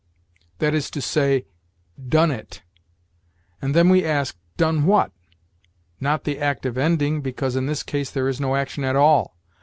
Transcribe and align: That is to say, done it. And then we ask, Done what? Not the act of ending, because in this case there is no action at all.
That 0.57 0.73
is 0.73 0.89
to 0.97 0.99
say, 0.99 1.45
done 2.09 2.31
it. 2.31 2.63
And 3.61 3.75
then 3.75 3.87
we 3.87 4.03
ask, 4.03 4.35
Done 4.57 4.85
what? 4.87 5.11
Not 5.99 6.23
the 6.23 6.39
act 6.39 6.65
of 6.65 6.75
ending, 6.75 7.21
because 7.21 7.55
in 7.55 7.67
this 7.67 7.83
case 7.83 8.09
there 8.09 8.27
is 8.27 8.41
no 8.41 8.55
action 8.55 8.83
at 8.83 8.95
all. 8.95 9.37